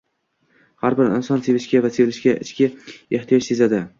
[0.85, 2.69] Har bir inson sevishga va sevilishga ichki
[3.21, 3.83] ehtiyoj sezadi